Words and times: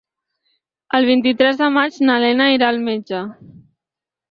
El 0.99 1.05
vint-i-tres 1.09 1.61
de 1.61 1.69
maig 1.77 2.01
na 2.09 2.17
Lena 2.25 2.51
irà 2.55 2.73
al 2.75 2.83
metge. 2.91 3.23